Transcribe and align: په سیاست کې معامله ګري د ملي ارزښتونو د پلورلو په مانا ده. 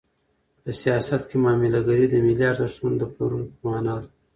په 0.61 0.69
سیاست 0.81 1.21
کې 1.29 1.37
معامله 1.43 1.79
ګري 1.87 2.05
د 2.09 2.15
ملي 2.25 2.45
ارزښتونو 2.51 2.95
د 2.99 3.03
پلورلو 3.13 3.51
په 3.55 3.61
مانا 3.69 3.95
ده. 4.01 4.09